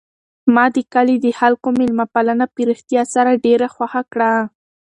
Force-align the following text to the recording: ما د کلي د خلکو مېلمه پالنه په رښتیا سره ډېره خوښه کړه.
ما 0.53 0.65
د 0.75 0.77
کلي 0.93 1.15
د 1.21 1.27
خلکو 1.39 1.67
مېلمه 1.79 2.05
پالنه 2.13 2.45
په 2.53 2.61
رښتیا 2.69 3.03
سره 3.13 3.41
ډېره 3.45 3.67
خوښه 3.75 4.01
کړه. 4.11 4.31